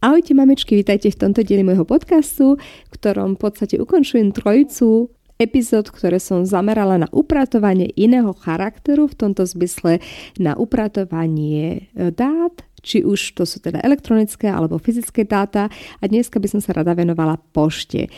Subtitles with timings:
[0.00, 5.92] Ahojte mamičky, vítajte v tomto dieli môjho podcastu, v ktorom v podstate ukončujem trojicu epizód,
[5.92, 10.00] ktoré som zamerala na upratovanie iného charakteru, v tomto zmysle
[10.40, 15.68] na upratovanie e, dát, či už to sú teda elektronické alebo fyzické dáta
[16.00, 18.08] a dneska by som sa rada venovala pošte.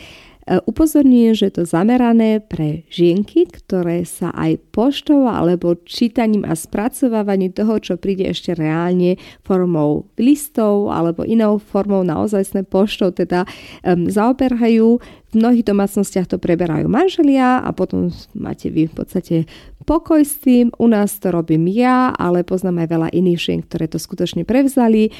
[0.42, 6.58] E, upozorňujem, že je to zamerané pre žienky, ktoré sa aj poštou alebo čítaním a
[6.58, 13.46] spracovávaním toho, čo príde ešte reálne formou listov alebo inou formou naozajstné poštou, teda
[13.86, 14.98] um, zaoberajú.
[15.32, 19.36] V mnohých domácnostiach to preberajú manželia a potom máte vy v podstate
[19.84, 20.70] pokoj s tým.
[20.78, 25.10] U nás to robím ja, ale poznám aj veľa iných žien, ktoré to skutočne prevzali.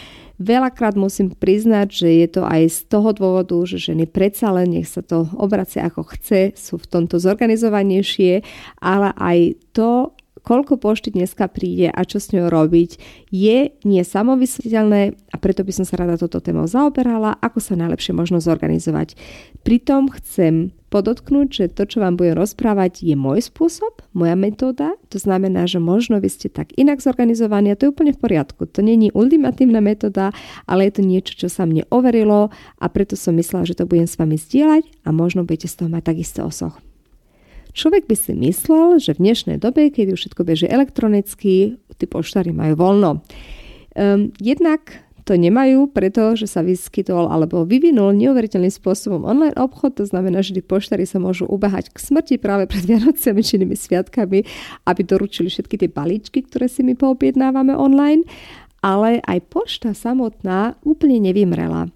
[0.42, 4.88] Veľakrát musím priznať, že je to aj z toho dôvodu, že ženy predsa len nech
[4.90, 8.42] sa to obracia ako chce, sú v tomto zorganizovanejšie,
[8.82, 9.38] ale aj
[9.76, 12.98] to, koľko pošty dneska príde a čo s ňou robiť,
[13.30, 18.12] je nie samovysvetelné a preto by som sa rada toto témou zaoberala, ako sa najlepšie
[18.14, 19.14] možno zorganizovať.
[19.62, 24.92] Pritom chcem podotknúť, že to, čo vám budem rozprávať, je môj spôsob, moja metóda.
[25.08, 28.68] To znamená, že možno vy ste tak inak zorganizovaní a to je úplne v poriadku.
[28.68, 30.36] To není ultimatívna metóda,
[30.68, 34.04] ale je to niečo, čo sa mne overilo a preto som myslela, že to budem
[34.04, 36.76] s vami zdieľať a možno budete z toho mať takisto osoch.
[37.72, 42.52] Človek by si myslel, že v dnešnej dobe, keď už všetko beží elektronicky, tí poštári
[42.52, 43.24] majú voľno.
[43.96, 50.42] Um, jednak to nemajú, pretože sa vyskytol alebo vyvinul neuveriteľným spôsobom online obchod, to znamená,
[50.42, 54.44] že tí poštári sa môžu ubehať k smrti práve pred Vianocami či inými sviatkami,
[54.84, 58.26] aby doručili všetky tie balíčky, ktoré si my poobjednávame online,
[58.82, 61.88] ale aj pošta samotná úplne nevymrela.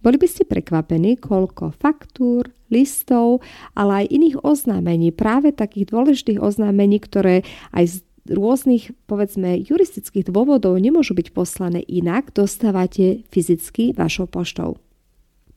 [0.00, 3.44] Boli by ste prekvapení, koľko faktúr, listov,
[3.74, 7.42] ale aj iných oznámení, práve takých dôležitých oznámení, ktoré
[7.74, 7.96] aj z
[8.30, 14.78] rôznych, povedzme, juristických dôvodov nemôžu byť poslané inak, dostávate fyzicky vašou poštou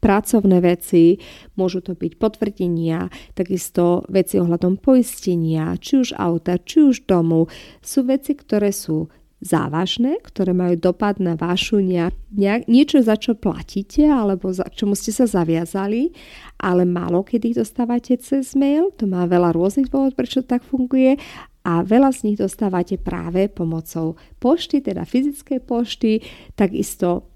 [0.04, 1.24] pracovné veci,
[1.56, 3.08] môžu to byť potvrdenia,
[3.40, 7.48] takisto veci ohľadom poistenia, či už auta, či už domu.
[7.80, 9.08] Sú veci, ktoré sú
[9.44, 15.12] závažné, ktoré majú dopad na vašu nejak, niečo, za čo platíte alebo za čomu ste
[15.12, 16.16] sa zaviazali,
[16.58, 18.96] ale málo kedy dostávate cez mail.
[18.98, 21.20] To má veľa rôznych dôvodov, prečo tak funguje
[21.68, 26.24] a veľa z nich dostávate práve pomocou pošty, teda fyzickej pošty,
[26.56, 27.28] takisto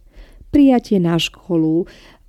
[0.47, 1.85] prijatie na školu,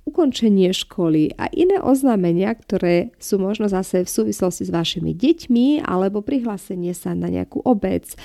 [0.09, 6.25] ukončenie školy a iné oznámenia, ktoré sú možno zase v súvislosti s vašimi deťmi alebo
[6.25, 8.17] prihlásenie sa na nejakú obec, e,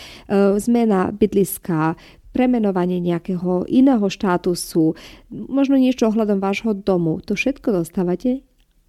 [0.56, 1.94] zmena bydliska,
[2.34, 4.98] premenovanie nejakého iného štátusu,
[5.30, 7.22] možno niečo ohľadom vášho domu.
[7.30, 8.42] To všetko dostávate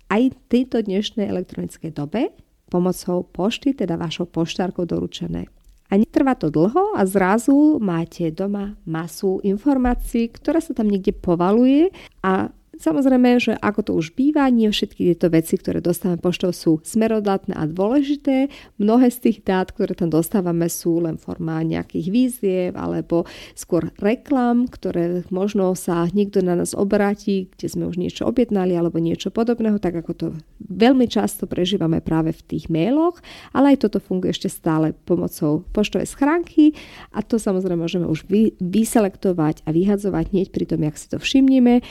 [0.09, 2.33] aj v tejto dnešnej elektronickej dobe
[2.73, 5.45] pomocou pošty, teda vašou poštárkou doručené.
[5.94, 11.94] A netrvá to dlho a zrazu máte doma masu informácií, ktorá sa tam niekde povaluje
[12.25, 16.84] a Samozrejme, že ako to už býva, nie všetky tieto veci, ktoré dostávame poštou sú
[16.84, 18.51] smerodatné a dôležité.
[18.75, 23.24] Mnohé z tých dát, ktoré tam dostávame, sú len forma nejakých výziev alebo
[23.56, 29.00] skôr reklam, ktoré možno sa niekto na nás obráti, kde sme už niečo objednali alebo
[29.00, 30.27] niečo podobného, tak ako to
[30.60, 33.24] veľmi často prežívame práve v tých mailoch,
[33.56, 36.75] ale aj toto funguje ešte stále pomocou poštovej schránky
[37.16, 41.18] a to samozrejme môžeme už vy, vyselektovať a vyhadzovať hneď pri tom, jak si to
[41.22, 41.86] všimneme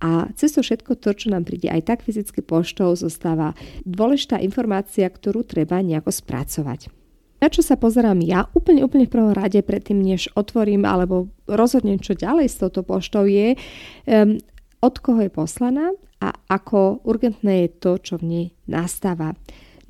[0.00, 3.52] a cez to všetko to, čo nám príde aj tak fyzicky poštou, zostáva
[3.84, 6.88] dôležitá informácia, ktorú treba nejako spracovať.
[7.40, 11.96] Na čo sa pozerám ja úplne, úplne v prvom rade predtým, než otvorím alebo rozhodnem,
[11.96, 14.36] čo ďalej s touto poštou je, um,
[14.80, 19.32] od koho je poslaná a ako urgentné je to, čo v nej nastáva.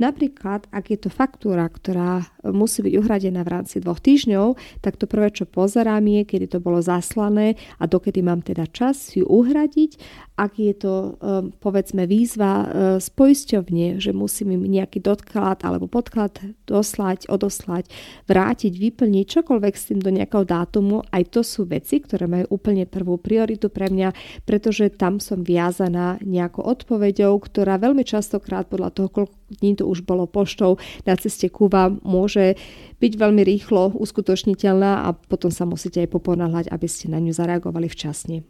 [0.01, 5.05] Napríklad, ak je to faktúra, ktorá musí byť uhradená v rámci dvoch týždňov, tak to
[5.05, 10.01] prvé, čo pozerám je, kedy to bolo zaslané a dokedy mám teda čas ju uhradiť.
[10.41, 12.67] Ak je to, um, povedzme, výzva uh,
[12.97, 16.33] z poisťovne, že musím im nejaký doklad alebo podklad
[16.65, 17.93] doslať, odoslať,
[18.25, 22.89] vrátiť, vyplniť, čokoľvek s tým do nejakého dátumu, aj to sú veci, ktoré majú úplne
[22.89, 24.17] prvú prioritu pre mňa,
[24.49, 30.07] pretože tam som viazaná nejakou odpoveďou, ktorá veľmi častokrát podľa toho, koľko dní to už
[30.07, 31.67] bolo poštou na ceste ku
[32.07, 32.55] môže
[33.03, 37.91] byť veľmi rýchlo uskutočniteľná a potom sa musíte aj poponáhľať, aby ste na ňu zareagovali
[37.91, 38.47] včasne.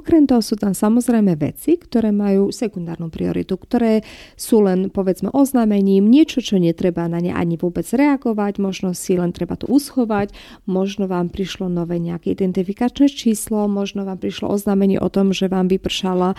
[0.00, 4.00] Okrem toho sú tam samozrejme veci, ktoré majú sekundárnu prioritu, ktoré
[4.32, 9.36] sú len povedzme oznámením, niečo, čo netreba na ne ani vôbec reagovať, možno si len
[9.36, 10.32] treba to uschovať,
[10.64, 15.68] možno vám prišlo nové nejaké identifikačné číslo, možno vám prišlo oznámenie o tom, že vám
[15.68, 16.32] vypršala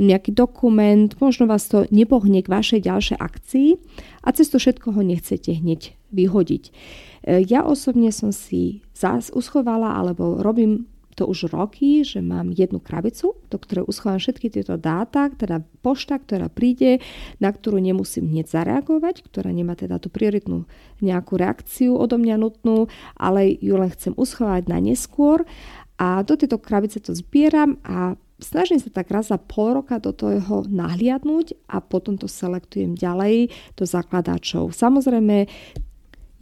[0.00, 3.68] nejaký dokument, možno vás to nepohne k vašej ďalšej akcii
[4.24, 6.64] a cez to všetko ho nechcete hneď vyhodiť.
[7.28, 13.36] Ja osobne som si zás uschovala alebo robím to už roky, že mám jednu krabicu,
[13.52, 17.04] do ktorej uschovám všetky tieto dáta, teda pošta, ktorá príde,
[17.36, 20.64] na ktorú nemusím hneď zareagovať, ktorá nemá teda tú prioritnú
[21.04, 25.44] nejakú reakciu odo mňa nutnú, ale ju len chcem uschovať na neskôr.
[26.00, 30.10] A do tejto krabice to zbieram a snažím sa tak raz za pol roka do
[30.10, 34.74] toho nahliadnúť a potom to selektujem ďalej do zakladačov.
[34.74, 35.46] Samozrejme,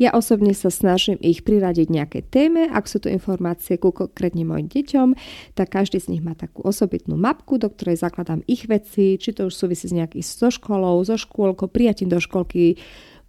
[0.00, 4.64] ja osobne sa snažím ich priradiť nejaké téme, ak sú to informácie ku konkrétne mojim
[4.72, 5.12] deťom,
[5.52, 9.52] tak každý z nich má takú osobitnú mapku, do ktorej zakladám ich veci, či to
[9.52, 12.80] už súvisí s nejakým so školou, so škôlkou, prijatím do školky,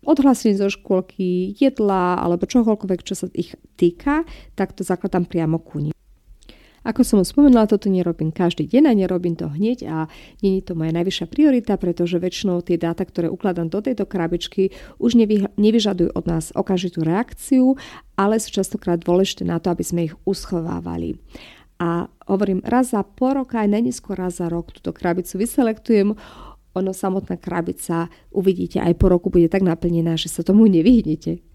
[0.07, 4.23] odhlasím zo škôlky, jedla alebo čokoľvek, čo sa ich týka,
[4.55, 6.00] tak to zakladám priamo ku nim.
[6.81, 9.97] Ako som už spomenula, toto nerobím každý deň a nerobím to hneď a
[10.41, 15.13] je to moja najvyššia priorita, pretože väčšinou tie dáta, ktoré ukladám do tejto krabičky, už
[15.61, 17.77] nevyžadujú od nás okamžitú reakciu,
[18.17, 21.21] ale sú častokrát dôležité na to, aby sme ich uschovávali.
[21.77, 26.17] A hovorím, raz za pol roka, aj najneskôr raz za rok túto krabicu vyselektujem,
[26.73, 31.45] ono samotná krabica, uvidíte, aj po roku bude tak naplnená, že sa tomu nevyhnete.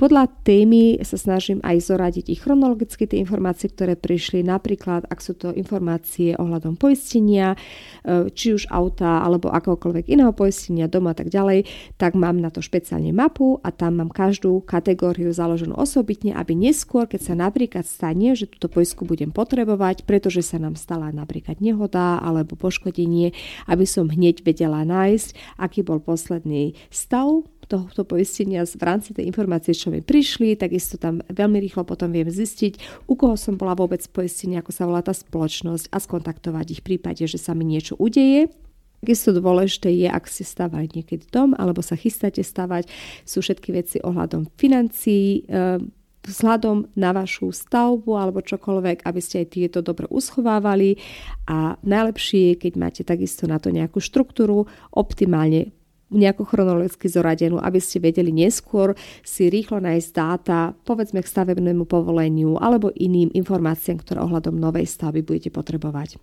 [0.00, 5.36] Podľa témy sa snažím aj zoradiť ich chronologicky tie informácie, ktoré prišli, napríklad ak sú
[5.36, 11.28] to informácie ohľadom poistenia, e, či už auta alebo akokoľvek iného poistenia, doma a tak
[11.28, 11.68] ďalej,
[12.00, 17.04] tak mám na to špeciálne mapu a tam mám každú kategóriu založenú osobitne, aby neskôr,
[17.04, 22.16] keď sa napríklad stane, že túto poistku budem potrebovať, pretože sa nám stala napríklad nehoda
[22.24, 23.36] alebo poškodenie,
[23.68, 29.70] aby som hneď vedela nájsť, aký bol posledný stav tohto poistenia v rámci tej informácie,
[29.70, 34.02] čo mi prišli, takisto tam veľmi rýchlo potom viem zistiť, u koho som bola vôbec
[34.10, 37.94] poistenia, ako sa volá tá spoločnosť a skontaktovať ich v prípade, že sa mi niečo
[37.94, 38.50] udeje.
[39.00, 42.90] Takisto dôležité je, ak ste stavali niekedy dom alebo sa chystáte stavať,
[43.24, 45.48] sú všetky veci ohľadom financií,
[46.20, 51.00] vzhľadom na vašu stavbu alebo čokoľvek, aby ste aj tieto dobre uschovávali
[51.48, 55.72] a najlepšie je, keď máte takisto na to nejakú štruktúru, optimálne
[56.10, 62.58] nejako chronologicky zoradenú, aby ste vedeli neskôr si rýchlo nájsť dáta, povedzme k stavebnému povoleniu
[62.58, 66.18] alebo iným informáciám, ktoré ohľadom novej stavby budete potrebovať.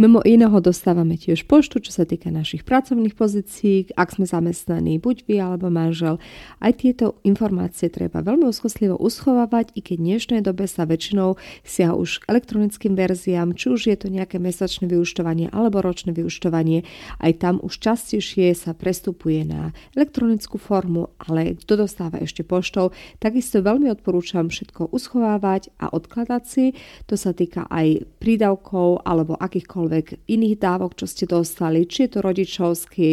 [0.00, 5.28] Mimo iného dostávame tiež poštu, čo sa týka našich pracovných pozícií, ak sme zamestnaní, buď
[5.28, 6.16] vy alebo manžel.
[6.56, 11.36] Aj tieto informácie treba veľmi úzkostlivo uschovávať, i keď v dnešnej dobe sa väčšinou
[11.68, 16.88] siaha už k elektronickým verziám, či už je to nejaké mesačné vyuštovanie alebo ročné vyuštovanie.
[17.20, 23.60] Aj tam už častejšie sa prestupuje na elektronickú formu, ale kto dostáva ešte poštou, takisto
[23.60, 26.72] veľmi odporúčam všetko uschovávať a odkladať si.
[27.04, 32.10] To sa týka aj prídavkov alebo akýchkoľvek akýchkoľvek iných dávok, čo ste dostali, či je
[32.14, 33.10] to rodičovský.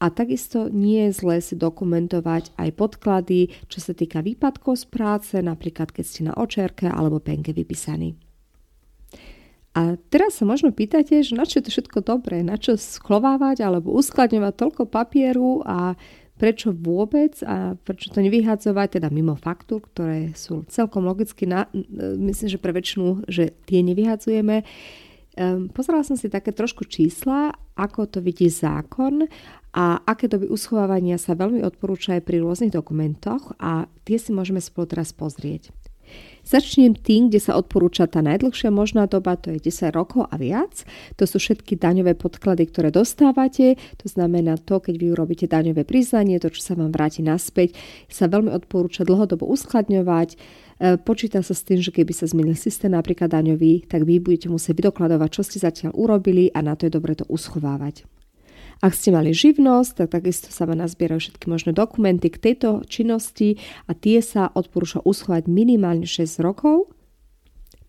[0.00, 5.34] A takisto nie je zlé si dokumentovať aj podklady, čo sa týka výpadkov z práce,
[5.40, 8.16] napríklad keď ste na očerke alebo penke vypísaní.
[9.76, 13.60] A teraz sa možno pýtate, že na čo je to všetko dobré, na čo sklovávať
[13.60, 16.00] alebo uskladňovať toľko papieru a
[16.36, 21.68] prečo vôbec a prečo to nevyhadzovať, teda mimo faktúr, ktoré sú celkom logicky, na,
[22.20, 24.64] myslím, že pre väčšinu, že tie nevyhadzujeme.
[25.76, 29.28] Pozerala som si také trošku čísla, ako to vidí zákon
[29.76, 34.64] a aké doby uschovávania sa veľmi odporúča aj pri rôznych dokumentoch a tie si môžeme
[34.64, 35.76] spolu teraz pozrieť.
[36.46, 40.86] Začnem tým, kde sa odporúča tá najdlhšia možná doba, to je 10 rokov a viac.
[41.18, 43.74] To sú všetky daňové podklady, ktoré dostávate.
[43.98, 47.74] To znamená to, keď vy urobíte daňové priznanie, to, čo sa vám vráti naspäť,
[48.06, 50.38] sa veľmi odporúča dlhodobo uskladňovať
[50.78, 54.76] počíta sa s tým, že keby sa zmenil systém napríklad daňový, tak vy budete musieť
[54.84, 58.04] vydokladovať, čo ste zatiaľ urobili a na to je dobre to uschovávať.
[58.84, 63.56] Ak ste mali živnosť, tak takisto sa vám nazbierajú všetky možné dokumenty k tejto činnosti
[63.88, 66.92] a tie sa odporúča uschovať minimálne 6 rokov.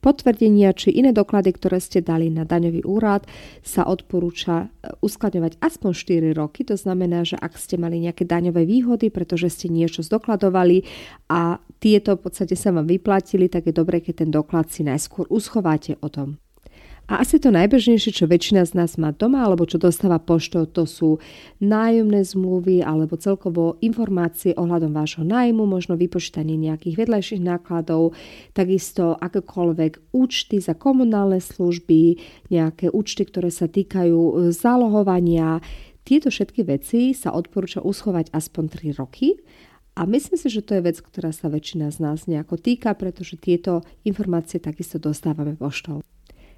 [0.07, 3.27] Potvrdenia či iné doklady, ktoré ste dali na daňový úrad,
[3.59, 6.63] sa odporúča e, uskladňovať aspoň 4 roky.
[6.63, 10.87] To znamená, že ak ste mali nejaké daňové výhody, pretože ste niečo zdokladovali
[11.27, 15.27] a tieto v podstate sa vám vyplatili, tak je dobré, keď ten doklad si najskôr
[15.27, 16.39] uschováte o tom.
[17.07, 20.83] A asi to najbežnejšie, čo väčšina z nás má doma alebo čo dostáva poštou, to
[20.83, 21.23] sú
[21.63, 28.11] nájomné zmluvy alebo celkovo informácie ohľadom vášho nájmu, možno vypočítanie nejakých vedľajších nákladov,
[28.51, 32.19] takisto akékoľvek účty za komunálne služby,
[32.51, 35.63] nejaké účty, ktoré sa týkajú e, zálohovania.
[36.03, 39.39] Tieto všetky veci sa odporúča uschovať aspoň 3 roky
[39.95, 43.39] a myslím si, že to je vec, ktorá sa väčšina z nás nejako týka, pretože
[43.39, 46.03] tieto informácie takisto dostávame poštou.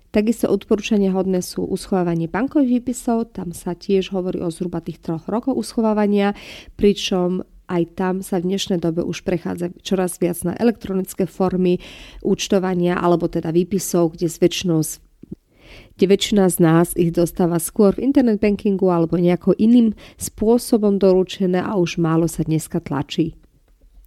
[0.09, 5.29] Takisto odporúčania hodné sú uschovávanie bankových výpisov, tam sa tiež hovorí o zhruba tých troch
[5.29, 6.33] rokoch uschovávania,
[6.73, 11.77] pričom aj tam sa v dnešnej dobe už prechádza čoraz viac na elektronické formy
[12.25, 14.81] účtovania alebo teda výpisov, kde s väčšinou
[15.69, 19.87] kde väčšina z nás ich dostáva skôr v internet bankingu alebo nejakým iným
[20.17, 23.38] spôsobom doručené a už málo sa dneska tlačí.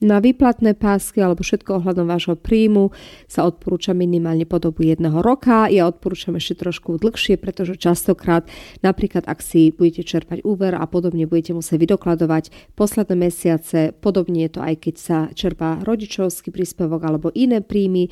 [0.02, 2.90] Na výplatné pásky alebo všetko ohľadom vášho príjmu
[3.30, 5.70] sa odporúča minimálne po dobu jedného roka.
[5.70, 8.50] Ja odporúčam ešte trošku dlhšie, pretože častokrát
[8.82, 14.58] napríklad ak si budete čerpať úver a podobne budete musieť vydokladovať posledné mesiace, podobne je
[14.58, 18.10] to aj keď sa čerpá rodičovský príspevok alebo iné príjmy,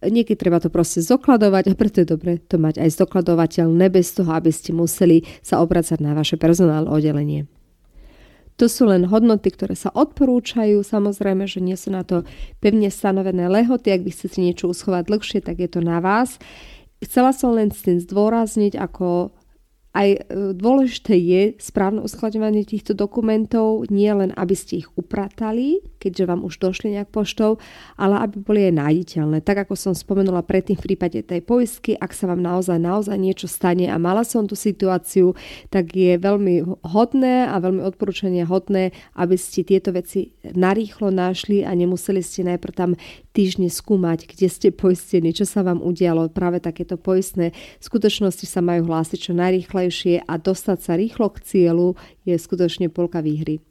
[0.00, 4.32] Niekedy treba to proste zokladovať a preto je dobre to mať aj zdokladovateľné bez toho,
[4.32, 7.59] aby ste museli sa obracať na vaše personálne oddelenie.
[8.60, 10.84] To sú len hodnoty, ktoré sa odporúčajú.
[10.84, 12.28] Samozrejme, že nie sú na to
[12.60, 13.88] pevne stanovené lehoty.
[13.88, 16.36] Ak by chcete niečo uschovať dlhšie, tak je to na vás.
[17.00, 19.32] Chcela som len s tým zdôrazniť, ako
[19.96, 20.20] aj e,
[20.54, 26.56] dôležité je správne uskladňovanie týchto dokumentov, nie len aby ste ich upratali, keďže vám už
[26.58, 27.60] došli nejak poštou,
[28.00, 29.44] ale aby boli aj nájditeľné.
[29.44, 33.46] Tak ako som spomenula predtým v prípade tej poisky, ak sa vám naozaj, naozaj niečo
[33.46, 35.36] stane a mala som tú situáciu,
[35.68, 41.76] tak je veľmi hodné a veľmi odporúčanie hodné, aby ste tieto veci narýchlo našli a
[41.76, 42.90] nemuseli ste najprv tam
[43.30, 46.32] týždne skúmať, kde ste poistení, čo sa vám udialo.
[46.34, 51.38] Práve takéto poistné skutočnosti sa majú hlásiť čo najrýchlejšie rýchlejšie a dostať sa rýchlo k
[51.44, 51.88] cieľu
[52.24, 53.69] je skutočne polka výhry.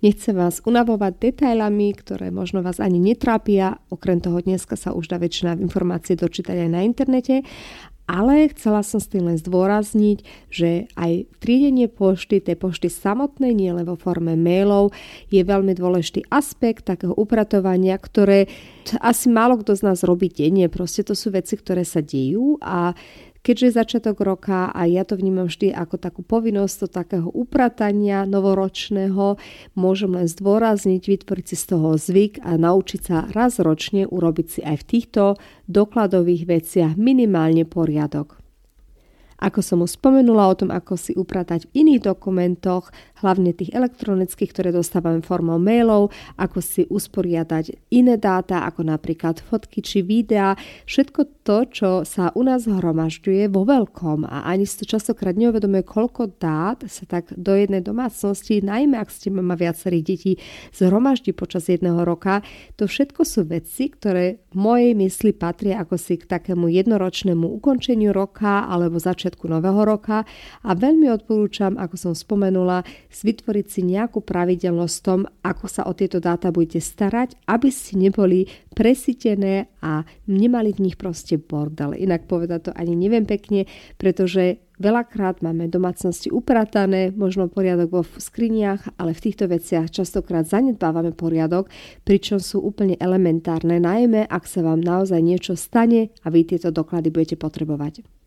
[0.00, 5.20] Nechcem vás unavovať detailami, ktoré možno vás ani netrápia, okrem toho dneska sa už dá
[5.20, 7.44] väčšina informácií dočítať aj na internete,
[8.10, 13.70] ale chcela som s tým len zdôrazniť, že aj triedenie pošty, tej pošty samotnej, nie
[13.70, 14.90] len vo forme mailov,
[15.28, 18.50] je veľmi dôležitý aspekt takého upratovania, ktoré
[19.04, 20.66] asi málo kto z nás robí denne.
[20.66, 22.96] Proste to sú veci, ktoré sa dejú a
[23.40, 28.28] Keďže je začiatok roka a ja to vnímam vždy ako takú povinnosť do takého upratania
[28.28, 29.40] novoročného,
[29.72, 34.60] môžem len zdôrazniť, vytvoriť si z toho zvyk a naučiť sa raz ročne urobiť si
[34.60, 35.22] aj v týchto
[35.72, 38.36] dokladových veciach minimálne poriadok.
[39.40, 44.50] Ako som už spomenula o tom, ako si upratať v iných dokumentoch, hlavne tých elektronických,
[44.52, 50.54] ktoré dostávame formou mailov, ako si usporiadať iné dáta, ako napríklad fotky či videá,
[50.86, 55.82] všetko to, čo sa u nás hromažďuje vo veľkom a ani si to častokrát neuvedomuje,
[55.84, 60.32] koľko dát sa tak do jednej domácnosti, najmä ak ste mama viacerých detí,
[60.72, 62.40] zhromaždí počas jedného roka.
[62.78, 68.12] To všetko sú veci, ktoré v mojej mysli patria ako si k takému jednoročnému ukončeniu
[68.12, 70.28] roka alebo začiatku nového roka
[70.62, 75.92] a veľmi odporúčam, ako som spomenula, vytvoriť si nejakú pravidelnosť v tom, ako sa o
[75.92, 81.92] tieto dáta budete starať, aby ste neboli presítené a nemali v nich proste bordel.
[81.98, 83.66] Inak povedať to ani neviem pekne,
[83.98, 91.12] pretože Veľakrát máme domácnosti upratané, možno poriadok vo skriniach, ale v týchto veciach častokrát zanedbávame
[91.12, 91.68] poriadok,
[92.08, 97.12] pričom sú úplne elementárne, najmä ak sa vám naozaj niečo stane a vy tieto doklady
[97.12, 98.19] budete potrebovať.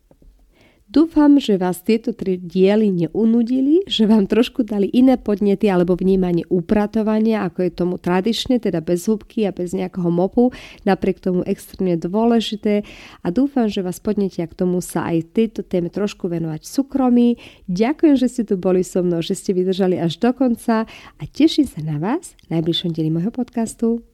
[0.94, 6.46] Dúfam, že vás tieto tri diely neunudili, že vám trošku dali iné podnety alebo vnímanie
[6.46, 10.54] upratovania, ako je tomu tradične, teda bez húbky a bez nejakého mopu,
[10.86, 12.86] napriek tomu extrémne dôležité
[13.26, 17.28] a dúfam, že vás podnetia k tomu sa aj tejto téme trošku venovať v súkromí.
[17.66, 20.86] Ďakujem, že ste tu boli so mnou, že ste vydržali až do konca
[21.18, 24.13] a teším sa na vás v najbližšom dieli môjho podcastu.